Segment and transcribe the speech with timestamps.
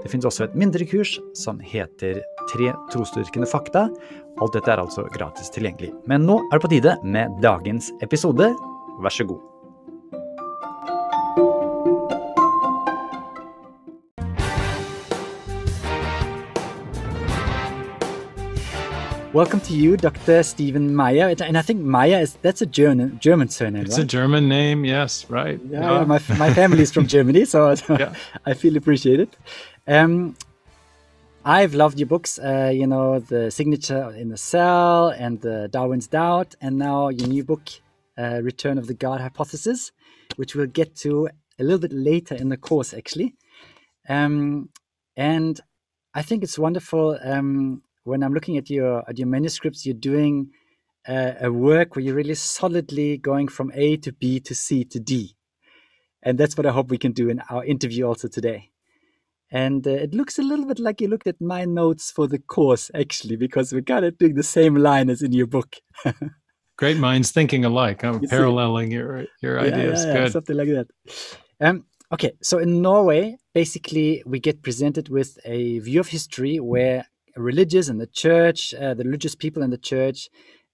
[0.00, 3.84] Det finnes også et mindre kurs som heter Tre trosdyrkende fakta.
[4.40, 5.92] Alt dette er altså gratis tilgjengelig.
[6.10, 8.50] Men nå er det på tide med dagens episode.
[9.04, 9.49] Vær så god.
[19.32, 20.42] Welcome to you, Dr.
[20.42, 21.32] Stephen Meyer.
[21.40, 23.82] And I think Meyer is that's a German German surname.
[23.82, 24.02] It's right?
[24.02, 25.60] a German name, yes, right.
[25.70, 26.04] Yeah, yeah.
[26.04, 28.14] my my family is from Germany, so, so Yeah.
[28.44, 29.36] I feel appreciated.
[29.86, 30.36] Um,
[31.44, 32.40] I've loved your books.
[32.40, 37.28] Uh, you know, the signature in the cell and the Darwin's doubt, and now your
[37.28, 37.62] new book,
[38.18, 39.92] uh, Return of the God Hypothesis,
[40.34, 41.28] which we'll get to
[41.60, 43.36] a little bit later in the course, actually.
[44.08, 44.70] Um,
[45.16, 45.60] and
[46.14, 49.84] I think it's wonderful um, when I'm looking at your at your manuscripts.
[49.86, 50.50] You're doing
[51.08, 55.00] uh, a work where you're really solidly going from A to B to C to
[55.00, 55.36] D,
[56.22, 58.70] and that's what I hope we can do in our interview also today.
[59.52, 62.38] And uh, it looks a little bit like you looked at my notes for the
[62.38, 65.76] course, actually, because we're kind of doing the same line as in your book.
[66.78, 68.04] Great minds thinking alike.
[68.04, 68.36] I'm You see.
[68.36, 70.04] paralleling your your Yeah, ideas.
[70.04, 70.32] yeah, yeah, Good.
[70.32, 70.86] something like that.
[71.60, 77.06] Um, okay, so in Norway, basically, we get presented with a view of history where
[77.40, 80.28] religious and the church, uh, the religious people in the church,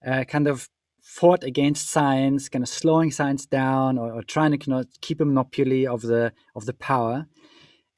[0.05, 0.69] uh, kind of
[1.01, 5.87] fought against science, kind of slowing science down or, or trying to keep a monopoly
[5.87, 7.27] of the of the power.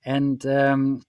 [0.06, 1.02] And um,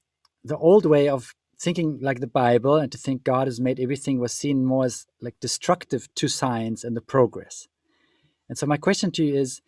[0.43, 4.19] the old way of thinking like the Bible and to think God has made everything
[4.19, 7.69] was seen more as like destructive to science and the progress.
[8.49, 9.61] And so my question to you is,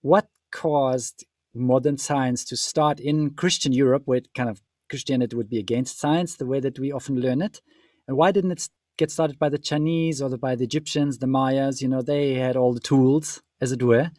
[0.00, 1.24] what caused
[1.54, 5.98] modern science to start in Christian Europe, where it kind of Christianity would be against
[5.98, 7.60] science, the way that we often learn it,
[8.06, 11.26] and why didn't it get started by the Chinese or the, by the Egyptians, the
[11.26, 11.82] Mayas?
[11.82, 14.10] You know, they had all the tools, as it were.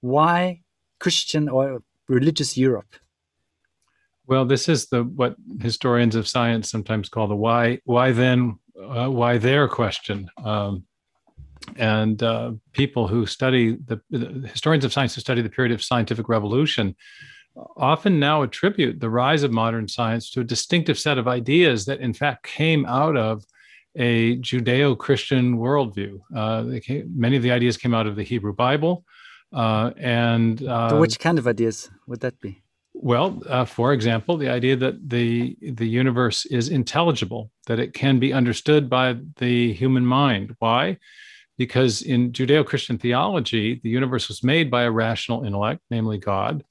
[0.00, 0.62] Why
[1.00, 2.96] Christian or religious Europe?
[4.26, 9.08] Well, this is the what historians of science sometimes call the why why then uh,
[9.08, 10.28] why there question.
[10.44, 10.84] Um,
[11.76, 15.82] and uh, people who study the, the historians of science who study the period of
[15.82, 16.94] scientific revolution
[17.76, 22.00] often now attribute the rise of modern science to a distinctive set of ideas that
[22.00, 23.44] in fact came out of
[23.96, 29.04] a judeo-christian worldview uh, came, many of the ideas came out of the hebrew bible
[29.54, 32.62] uh, and uh, so which kind of ideas would that be?
[33.02, 38.18] well, uh, for example, the idea that the the universe is intelligible, that it can
[38.18, 40.56] be understood by the human mind.
[40.58, 40.98] Why?
[41.58, 46.64] Because in Judeo-Christian theology, the universe was made by a rational intellect, namely God,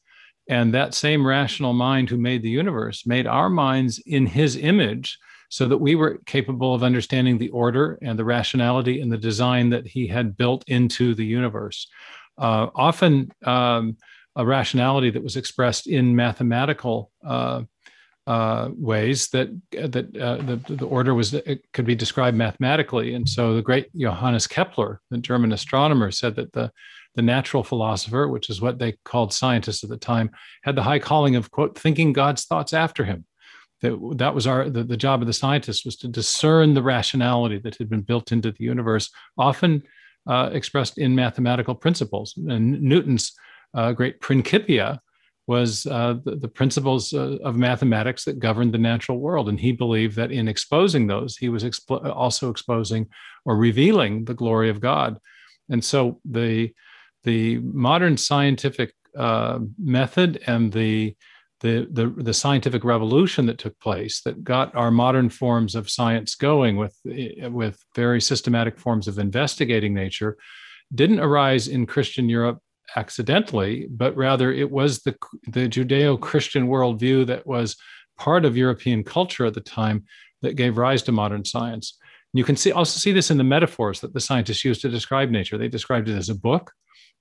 [0.47, 5.17] and that same rational mind who made the universe made our minds in His image,
[5.50, 9.69] so that we were capable of understanding the order and the rationality and the design
[9.69, 11.88] that He had built into the universe.
[12.38, 13.31] Uh, often.
[13.45, 13.97] Um,
[14.35, 17.63] a rationality that was expressed in mathematical uh,
[18.28, 23.13] uh, ways that that uh, the, the order was it could be described mathematically.
[23.13, 26.72] And so the great Johannes Kepler, the German astronomer, said that the
[27.16, 30.30] the natural philosopher, which is what they called scientists at the time,
[30.64, 33.26] had the high calling of quote thinking God's thoughts after him.
[33.81, 37.59] That that was our the, the job of the scientist was to discern the rationality
[37.59, 39.84] that had been built into the universe, often
[40.28, 42.34] uh, expressed in mathematical principles.
[42.48, 43.34] And Newton's
[43.74, 45.02] uh, great Principia
[45.47, 49.47] was uh, the, the, principles uh, of mathematics that governed the natural world.
[49.47, 53.08] And he believed that in exposing those, he was expo- also exposing
[53.46, 55.20] or revealing the glory of God.
[55.70, 56.74] And so the,
[57.25, 61.16] the modern scientific uh, method and the,
[61.62, 66.35] the, the, the scientific revolution that took place that got our modern forms of science
[66.35, 70.38] going with, with very systematic forms of investigating nature
[70.94, 72.59] didn't arise in Christian Europe
[72.96, 75.16] accidentally, but rather it was the,
[75.47, 77.76] the Judeo Christian worldview that was
[78.17, 80.05] part of European culture at the time
[80.41, 81.97] that gave rise to modern science.
[82.34, 85.29] You can see, also see this in the metaphors that the scientists used to describe
[85.29, 85.58] nature.
[85.58, 86.72] They described it as a book,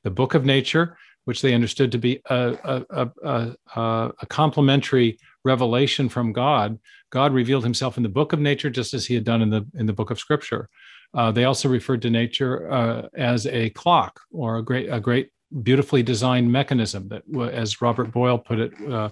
[0.05, 5.19] the book of nature, which they understood to be a, a, a, a, a complementary
[5.45, 6.79] revelation from God.
[7.11, 9.67] God revealed himself in the book of nature just as he had done in the,
[9.75, 10.69] in the book of scripture.
[11.15, 15.31] Uh, they also referred to nature uh, as a clock or a great, a great
[15.63, 17.23] beautifully designed mechanism that,
[17.53, 19.11] as Robert Boyle put it, uh,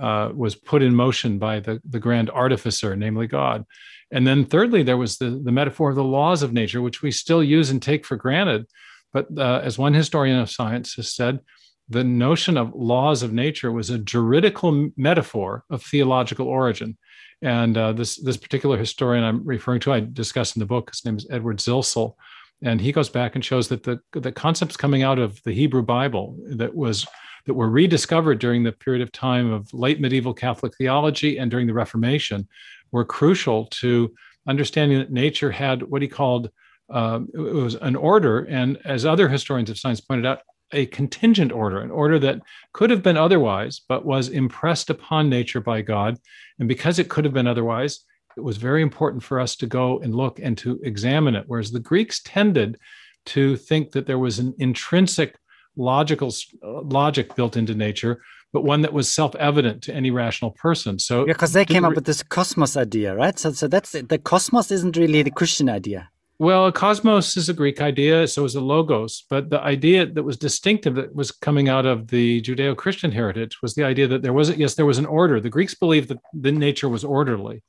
[0.00, 3.64] uh, was put in motion by the, the grand artificer, namely God.
[4.10, 7.10] And then thirdly, there was the, the metaphor of the laws of nature, which we
[7.10, 8.66] still use and take for granted.
[9.12, 11.40] But uh, as one historian of science has said,
[11.88, 16.98] the notion of laws of nature was a juridical metaphor of theological origin.
[17.40, 21.04] And uh, this, this particular historian I'm referring to, I discuss in the book, his
[21.04, 22.14] name is Edward Zilsel.
[22.62, 25.82] And he goes back and shows that the, the concepts coming out of the Hebrew
[25.82, 27.06] Bible that was
[27.46, 31.66] that were rediscovered during the period of time of late medieval Catholic theology and during
[31.66, 32.46] the Reformation
[32.92, 34.12] were crucial to
[34.46, 36.50] understanding that nature had what he called
[36.90, 40.40] um, it was an order, and as other historians of science pointed out,
[40.72, 42.40] a contingent order, an order that
[42.72, 46.18] could have been otherwise, but was impressed upon nature by God.
[46.58, 48.00] And because it could have been otherwise,
[48.36, 51.44] it was very important for us to go and look and to examine it.
[51.46, 52.78] Whereas the Greeks tended
[53.26, 55.38] to think that there was an intrinsic
[55.76, 56.32] logical
[56.62, 58.20] uh, logic built into nature,
[58.52, 60.98] but one that was self-evident to any rational person.
[60.98, 63.38] So yeah, because they came up with this cosmos idea, right?
[63.38, 66.10] So, so that's the cosmos isn't really the Christian idea.
[66.40, 69.24] Well, cosmos is a Greek idea, so is a logos.
[69.28, 73.74] But the idea that was distinctive that was coming out of the Judeo-Christian heritage was
[73.74, 75.40] the idea that there was yes, there was an order.
[75.40, 77.64] The Greeks believed that the nature was orderly,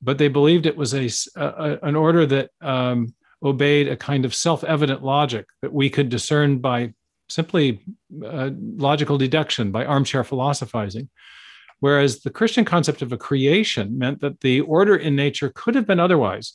[0.00, 4.34] but they believed it was a, a an order that um, obeyed a kind of
[4.34, 6.92] self-evident logic that we could discern by
[7.28, 7.84] simply
[8.26, 11.08] uh, logical deduction, by armchair philosophizing.
[11.78, 15.86] Whereas the Christian concept of a creation meant that the order in nature could have
[15.86, 16.54] been otherwise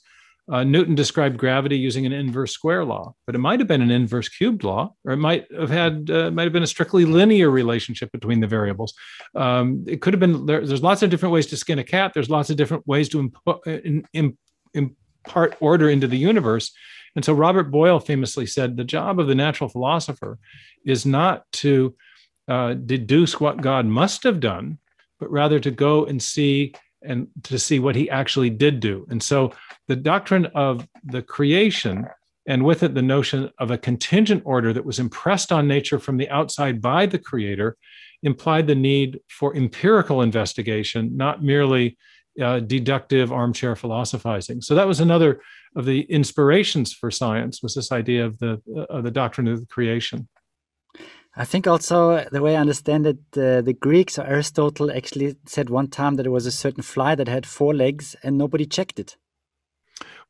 [0.49, 3.91] uh, Newton described gravity using an inverse square law, but it might have been an
[3.91, 7.49] inverse cubed law, or it might have had uh, might have been a strictly linear
[7.49, 8.93] relationship between the variables.
[9.35, 12.13] Um, it could have been there, there's lots of different ways to skin a cat.
[12.13, 14.37] There's lots of different ways to impo- in, in,
[14.73, 16.71] impart order into the universe.
[17.15, 20.37] And so Robert Boyle famously said, the job of the natural philosopher
[20.85, 21.95] is not to
[22.47, 24.77] uh, deduce what God must have done,
[25.19, 29.05] but rather to go and see and to see what he actually did do.
[29.09, 29.51] And so
[29.87, 32.05] the doctrine of the creation
[32.47, 36.17] and with it the notion of a contingent order that was impressed on nature from
[36.17, 37.77] the outside by the creator
[38.23, 41.97] implied the need for empirical investigation, not merely
[42.41, 44.61] uh, deductive armchair philosophizing.
[44.61, 45.41] So that was another
[45.75, 49.65] of the inspirations for science was this idea of the of the doctrine of the
[49.67, 50.27] creation.
[51.35, 55.69] I think also the way I understand it, uh, the Greeks or Aristotle actually said
[55.69, 58.99] one time that there was a certain fly that had four legs and nobody checked
[58.99, 59.17] it.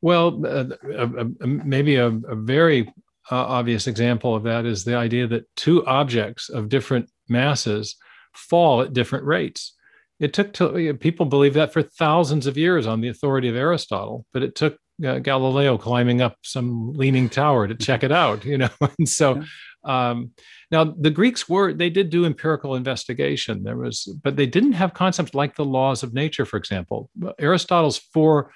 [0.00, 0.66] Well, uh,
[0.96, 2.92] uh, maybe a, a very
[3.30, 7.96] uh, obvious example of that is the idea that two objects of different masses
[8.32, 9.74] fall at different rates.
[10.20, 14.24] It took to, people believe that for thousands of years on the authority of Aristotle,
[14.32, 18.58] but it took uh, Galileo climbing up some leaning tower to check it out, you
[18.58, 18.70] know.
[18.98, 19.42] and so,
[19.84, 20.32] um,
[20.70, 23.62] now the Greeks were they did do empirical investigation.
[23.62, 27.10] There was, but they didn't have concepts like the laws of nature, for example.
[27.38, 28.50] Aristotle's four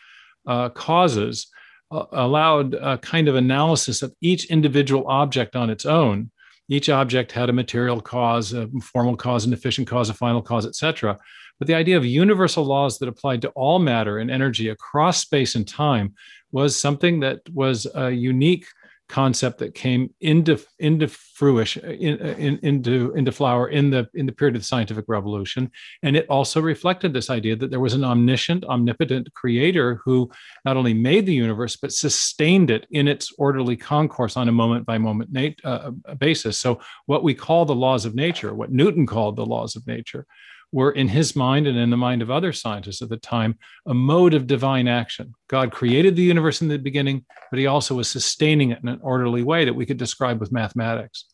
[0.46, 1.48] uh, causes
[1.90, 6.30] uh, allowed a kind of analysis of each individual object on its own.
[6.68, 10.66] Each object had a material cause, a formal cause, an efficient cause, a final cause,
[10.66, 11.18] etc.
[11.58, 15.54] But the idea of universal laws that applied to all matter and energy across space
[15.54, 16.14] and time
[16.50, 18.66] was something that was a unique
[19.08, 24.08] concept that came into into fruition uh, in, uh, in, into into flower in the
[24.14, 25.70] in the period of the scientific revolution.
[26.02, 30.30] And it also reflected this idea that there was an omniscient omnipotent creator who
[30.64, 34.86] not only made the universe but sustained it in its orderly concourse on a moment
[34.86, 35.30] by moment
[35.64, 36.58] uh, uh, basis.
[36.58, 40.26] So what we call the laws of nature what newton called the laws of nature
[40.72, 43.94] were in his mind and in the mind of other scientists at the time a
[43.94, 45.34] mode of divine action.
[45.48, 49.00] God created the universe in the beginning, but he also was sustaining it in an
[49.02, 51.26] orderly way that we could describe with mathematics.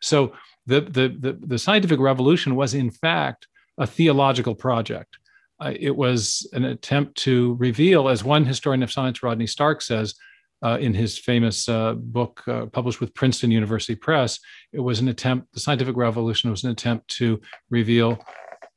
[0.00, 0.32] So
[0.66, 3.46] the, the, the, the scientific revolution was, in fact,
[3.78, 5.18] a theological project.
[5.60, 10.14] Uh, it was an attempt to reveal, as one historian of science, Rodney Stark, says,
[10.62, 14.40] uh, in his famous uh, book uh, published with Princeton University Press,
[14.72, 17.40] it was an attempt, the scientific revolution was an attempt to
[17.70, 18.18] reveal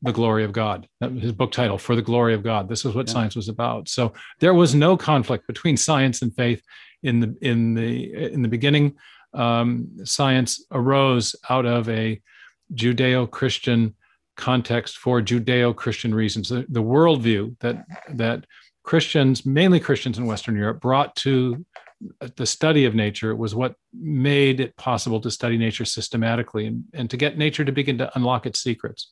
[0.01, 0.88] the glory of God.
[1.00, 2.67] His book title, For the Glory of God.
[2.67, 3.13] This is what yeah.
[3.13, 3.88] science was about.
[3.88, 6.63] So there was no conflict between science and faith
[7.03, 8.96] in the in the in the beginning.
[9.34, 12.22] Um, science arose out of a
[12.74, 13.96] Judeo-Christian
[14.36, 16.50] context for Judeo-Christian reasons.
[16.50, 18.46] The, the worldview that that
[18.84, 21.63] Christians, mainly Christians in Western Europe, brought to
[22.36, 27.10] the study of nature was what made it possible to study nature systematically and, and
[27.12, 29.12] to get nature to begin to unlock its secrets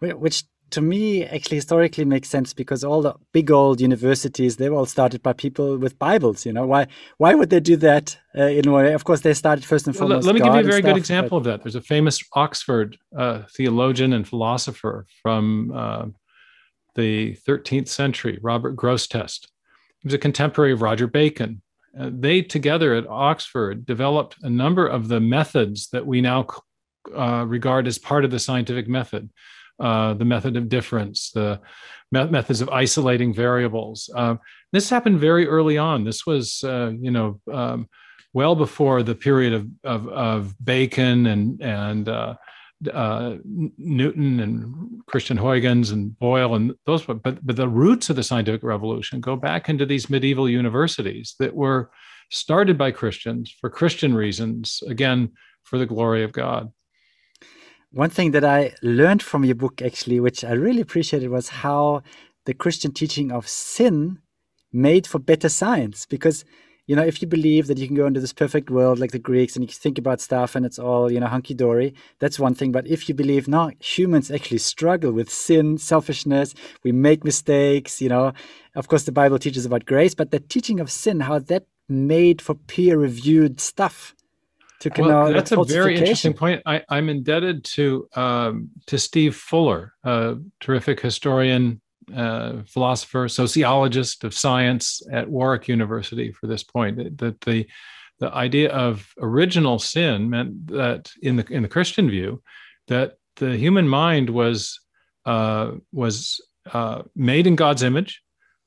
[0.00, 4.76] which to me actually historically makes sense because all the big old universities they were
[4.76, 6.66] all started by people with bibles you know?
[6.66, 6.86] Why
[7.18, 8.92] why would they do that uh, in a way?
[8.92, 10.82] Of course they started first and well, foremost let, me God give you a very
[10.82, 11.62] stuff, good example but- of that.
[11.62, 16.06] There's a famous oxford uh, theologian and philosopher from uh,
[16.94, 19.48] the 13th century robert grosseteste
[20.06, 21.62] he was a contemporary of roger bacon.
[21.98, 26.46] Uh, they together at oxford developed a number of the methods that we now
[27.16, 29.30] uh, regard as part of the scientific method
[29.80, 31.60] uh, the method of difference, the
[32.12, 34.10] me- methods of isolating variables.
[34.14, 34.36] Uh,
[34.72, 36.04] this happened very early on.
[36.04, 37.88] This was, uh, you know, um,
[38.32, 42.34] well before the period of, of, of Bacon and and uh,
[42.92, 43.36] uh,
[43.78, 47.04] Newton and Christian Huygens and Boyle and those.
[47.04, 51.54] But but the roots of the scientific revolution go back into these medieval universities that
[51.54, 51.90] were
[52.30, 54.82] started by Christians for Christian reasons.
[54.88, 55.32] Again,
[55.66, 56.72] for the glory of God.
[57.96, 62.02] One thing that I learned from your book, actually, which I really appreciated, was how
[62.44, 64.18] the Christian teaching of sin
[64.70, 66.04] made for better science.
[66.04, 66.44] Because,
[66.86, 69.18] you know, if you believe that you can go into this perfect world like the
[69.18, 72.54] Greeks and you think about stuff and it's all, you know, hunky dory, that's one
[72.54, 72.70] thing.
[72.70, 78.10] But if you believe, no, humans actually struggle with sin, selfishness, we make mistakes, you
[78.10, 78.34] know,
[78.74, 82.42] of course, the Bible teaches about grace, but the teaching of sin, how that made
[82.42, 84.14] for peer reviewed stuff
[84.80, 86.62] to well, that's a very interesting point.
[86.66, 91.80] I, am indebted to um, to Steve Fuller, a terrific historian,
[92.14, 97.18] uh, philosopher, sociologist of science at Warwick University, for this point.
[97.18, 97.66] That the
[98.18, 102.42] the idea of original sin meant that in the in the Christian view,
[102.88, 104.80] that the human mind was
[105.24, 106.40] uh, was
[106.72, 108.22] uh, made in God's image.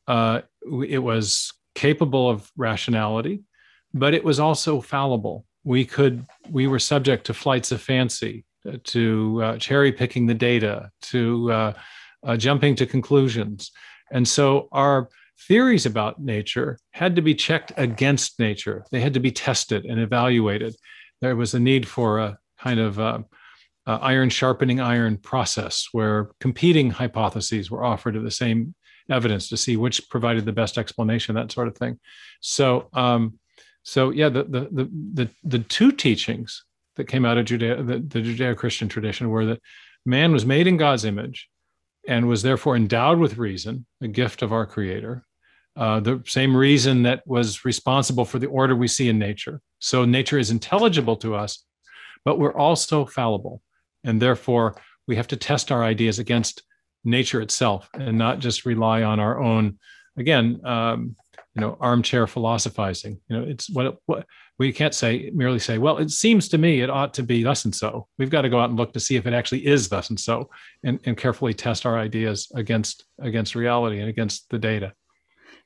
[0.08, 0.42] Uh,
[0.88, 3.44] it was capable of rationality,
[3.94, 8.78] but it was also fallible we could we were subject to flights of fancy uh,
[8.84, 11.74] to uh, cherry picking the data to uh,
[12.26, 13.72] uh, jumping to conclusions.
[14.12, 15.10] And so our
[15.48, 18.84] theories about nature had to be checked against nature.
[18.92, 20.76] They had to be tested and evaluated.
[21.22, 23.20] There was a need for a kind of uh,
[23.86, 28.74] uh, iron sharpening iron process where competing hypotheses were offered of the same
[29.12, 32.00] evidence to see which provided the best explanation that sort of thing.
[32.42, 33.38] So um,
[33.84, 36.64] so yeah, the the the the, the two teachings
[36.96, 39.62] that came out of Judea, the, the Judeo-Christian tradition, were that
[40.06, 41.50] man was made in God's image
[42.08, 45.26] and was therefore endowed with reason, a gift of our Creator.
[45.76, 49.62] Uh, the same reason that was responsible for the order we see in nature.
[49.80, 51.64] So nature is intelligible to us,
[52.26, 53.62] but we're also fallible,
[54.04, 54.76] and therefore
[55.08, 56.64] we have to test our ideas against
[57.04, 59.80] nature itself and not just rely on our own.
[60.18, 61.16] Again, um,
[61.56, 63.20] you know armchair philosophizing.
[63.28, 64.26] You know it's what what
[64.58, 67.66] we can't say merely say well it seems to me it ought to be thus
[67.66, 68.08] and so.
[68.18, 70.20] We've got to go out and look to see if it actually is thus and
[70.20, 70.50] so
[70.84, 74.94] and, and carefully test our ideas against against reality and against the data.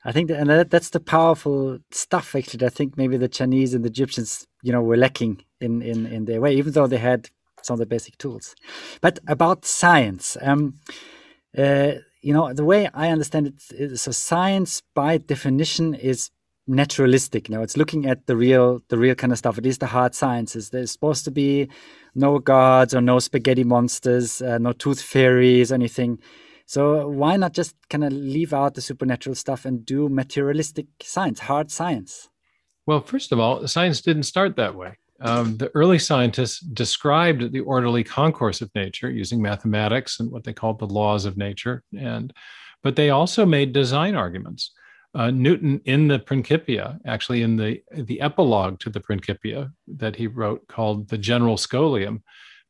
[0.06, 3.74] I think that, and that, that's the powerful stuff actually I think maybe the Chinese
[3.74, 6.98] and the Egyptians you know were lacking in in in their way even though they
[6.98, 7.28] had
[7.62, 8.54] some of the basic tools.
[9.00, 10.80] But about science um
[11.56, 11.92] uh,
[12.24, 16.30] you know the way i understand it is so science by definition is
[16.66, 17.48] naturalistic.
[17.48, 19.58] You know it's looking at the real the real kind of stuff.
[19.58, 20.70] It is the hard sciences.
[20.70, 21.68] There's supposed to be
[22.14, 26.18] no gods or no spaghetti monsters uh, no tooth fairies anything.
[26.66, 31.40] So why not just kind of leave out the supernatural stuff and do materialistic science
[31.40, 32.30] hard science?
[32.86, 37.60] Well first of all science didn't start that way um, the early scientists described the
[37.60, 42.32] orderly concourse of nature using mathematics and what they called the laws of nature and
[42.82, 44.72] but they also made design arguments.
[45.16, 50.26] Uh, newton in the principia actually in the the epilogue to the principia that he
[50.26, 52.20] wrote called the general scholium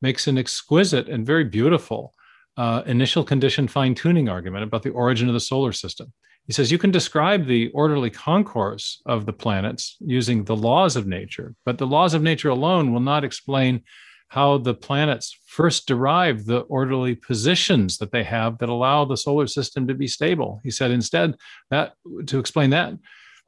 [0.02, 2.12] makes an exquisite and very beautiful
[2.58, 6.12] uh, initial condition fine-tuning argument about the origin of the solar system
[6.46, 11.06] he says you can describe the orderly concourse of the planets using the laws of
[11.06, 13.82] nature, but the laws of nature alone will not explain
[14.28, 19.46] how the planets first derive the orderly positions that they have that allow the solar
[19.46, 20.60] system to be stable.
[20.64, 21.36] He said instead
[21.70, 21.92] that
[22.26, 22.94] to explain that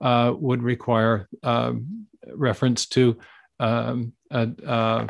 [0.00, 3.18] uh, would require um, reference to
[3.58, 5.06] um, a, uh,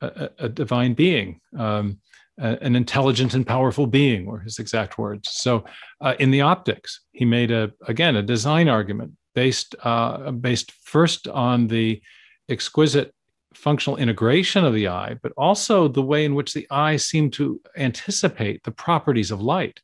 [0.00, 1.40] a, a, divine being.
[1.56, 2.00] Um,
[2.38, 5.30] an intelligent and powerful being were his exact words.
[5.32, 5.64] So
[6.00, 11.28] uh, in the optics he made a again a design argument based uh, based first
[11.28, 12.00] on the
[12.48, 13.12] exquisite
[13.54, 17.60] functional integration of the eye but also the way in which the eye seemed to
[17.76, 19.80] anticipate the properties of light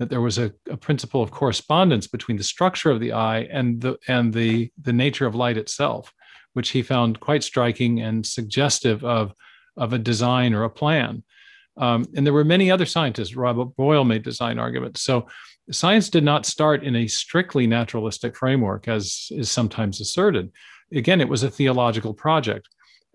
[0.00, 3.80] that there was a, a principle of correspondence between the structure of the eye and
[3.80, 6.12] the and the the nature of light itself
[6.54, 9.32] which he found quite striking and suggestive of
[9.76, 11.22] of a design or a plan
[11.76, 13.34] Um, and there were many other scientists.
[13.34, 15.02] Robert Boyle made design arguments.
[15.02, 15.26] So
[15.70, 20.52] science did not start in a strictly naturalistic framework, as is sometimes asserted.
[20.92, 22.68] Again, it was a theological project.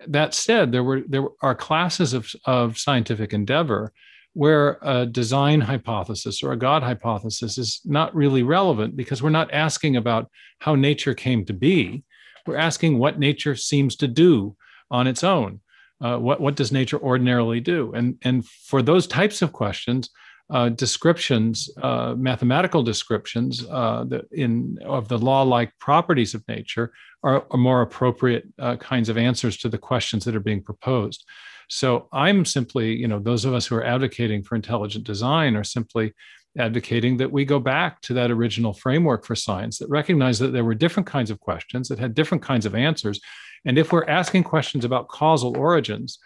[0.07, 3.93] That said, there were there are classes of, of scientific endeavor
[4.33, 9.51] where a design hypothesis or a God hypothesis is not really relevant because we're not
[9.51, 12.03] asking about how nature came to be.
[12.45, 14.55] We're asking what nature seems to do
[14.91, 15.61] on its own.
[15.99, 17.91] Uh, what, what does nature ordinarily do?
[17.93, 20.09] And, and for those types of questions,
[20.49, 27.57] uh, descriptions, uh, mathematical descriptions uh, in of the law-like properties of nature are, are
[27.57, 31.25] more appropriate uh, kinds of answers to the questions that are being proposed.
[31.69, 35.65] So I'm simply, you know, those of us who are advocating for intelligent design are
[35.65, 36.13] simply
[36.57, 40.63] advocating that we go back to that original framework for science that recognized that there
[40.63, 43.19] were different kinds of questions that had different kinds of answers.
[43.65, 46.19] And if we're asking questions about causal origins,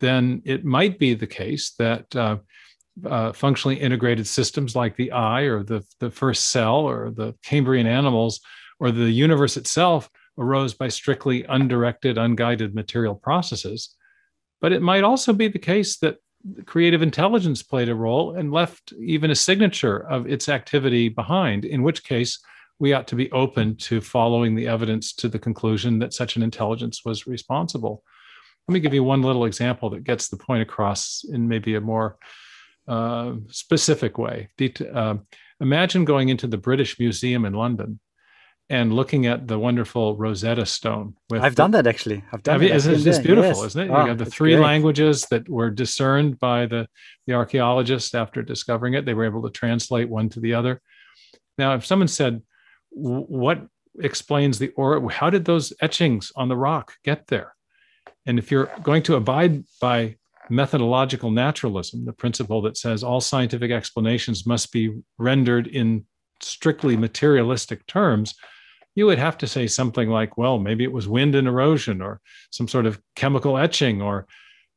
[0.00, 2.38] then it might be the case that uh,
[3.04, 7.86] uh, functionally integrated systems like the eye or the, the first cell or the Cambrian
[7.86, 8.40] animals
[8.78, 13.94] or the universe itself arose by strictly undirected, unguided material processes.
[14.60, 16.16] But it might also be the case that
[16.64, 21.82] creative intelligence played a role and left even a signature of its activity behind, in
[21.82, 22.38] which case
[22.78, 26.42] we ought to be open to following the evidence to the conclusion that such an
[26.42, 28.02] intelligence was responsible.
[28.68, 31.80] Let me give you one little example that gets the point across in maybe a
[31.80, 32.18] more
[32.88, 34.48] uh, specific way.
[34.92, 35.16] Uh,
[35.60, 38.00] imagine going into the British Museum in London
[38.68, 41.14] and looking at the wonderful Rosetta Stone.
[41.32, 42.24] I've the, done that actually.
[42.32, 42.72] I've done it.
[42.72, 43.66] It's, it's beautiful, yes.
[43.66, 43.86] isn't it?
[43.86, 44.62] You ah, oh, have the three great.
[44.62, 46.88] languages that were discerned by the,
[47.26, 49.04] the archaeologists after discovering it.
[49.04, 50.80] They were able to translate one to the other.
[51.58, 52.42] Now, if someone said,
[52.90, 53.66] what
[54.00, 57.54] explains the or how did those etchings on the rock get there?
[58.26, 60.16] And if you're going to abide by
[60.50, 66.04] methodological naturalism, the principle that says all scientific explanations must be rendered in
[66.42, 68.34] strictly materialistic terms,
[68.96, 72.20] you would have to say something like, well, maybe it was wind and erosion or
[72.50, 74.26] some sort of chemical etching or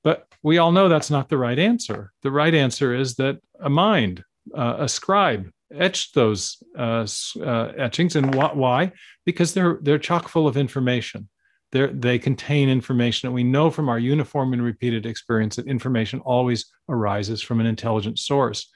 [0.04, 2.14] but we all know that's not the right answer.
[2.22, 4.24] The right answer is that a mind,
[4.56, 7.06] uh, a scribe, etched those uh,
[7.42, 8.94] uh, etchings, and wh- why?
[9.26, 11.28] Because they're they're chock full of information.
[11.72, 16.20] They're, they contain information, and we know from our uniform and repeated experience that information
[16.22, 18.72] always arises from an intelligent source.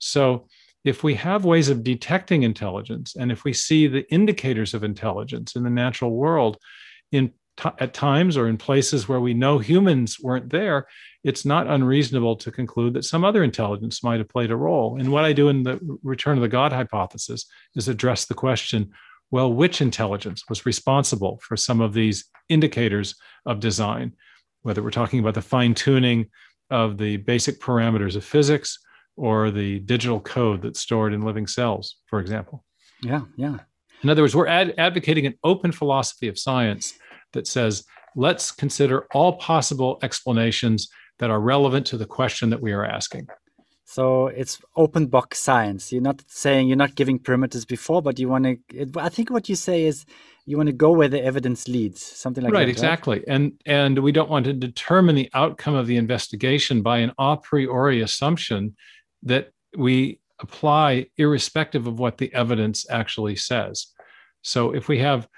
[0.00, 0.48] So
[0.84, 5.56] if we have ways of detecting intelligence and if we see the indicators of intelligence
[5.56, 6.58] in the natural world
[7.10, 10.86] in t- at times or in places where we know humans weren't there
[11.24, 14.98] it's not unreasonable to conclude that some other intelligence might have played a role.
[15.00, 18.92] And what i do in the return of the god hypothesis is address the question
[19.30, 23.16] well which intelligence was responsible for some of these indicators
[23.46, 24.12] of design?
[24.62, 26.26] Whether we're talking about the fine tuning
[26.70, 28.78] of the basic parameters of physics
[29.16, 32.64] or the digital code that's stored in living cells, for example.
[33.02, 33.58] Yeah, yeah.
[34.02, 36.94] In other words, we're ad- advocating an open philosophy of science
[37.32, 37.84] that says,
[38.16, 43.26] let's consider all possible explanations that are relevant to the question that we are asking.
[43.84, 45.92] So it's open box science.
[45.92, 48.90] You're not saying you're not giving perimeters before, but you want to.
[48.96, 50.04] I think what you say is
[50.46, 52.70] you want to go where the evidence leads, something like right, that.
[52.70, 53.18] Exactly.
[53.18, 53.34] Right, exactly.
[53.34, 57.36] And and we don't want to determine the outcome of the investigation by an a
[57.36, 58.74] priori assumption
[59.24, 63.86] that we apply irrespective of what the evidence actually says.
[64.42, 65.28] So if we have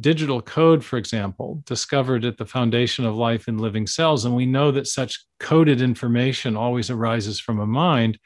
[0.00, 4.46] digital code, for example, discovered at the foundation of life in living cells, and we
[4.46, 8.18] know that such coded information always arises from a mind,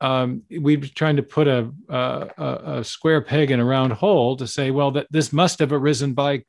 [0.00, 4.36] um, we'd be trying to put a, a, a, square peg in a round hole
[4.36, 6.42] to say, well, that this must have arisen by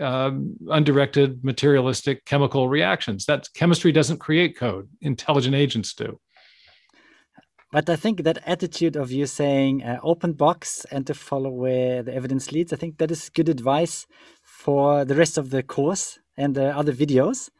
[0.00, 3.26] um, undirected materialistic chemical reactions.
[3.26, 6.18] That chemistry doesn't create code; intelligent agents do.
[7.72, 12.02] But I think that attitude of you saying uh, open box and to follow where
[12.02, 14.08] the evidence leads, I think that is good advice
[14.42, 17.50] for the rest of the course and the other videos.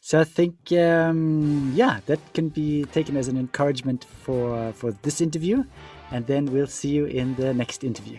[0.00, 5.20] So I think, um, yeah, that can be taken as an encouragement for for this
[5.20, 5.64] interview,
[6.10, 8.18] and then we'll see you in the next interview.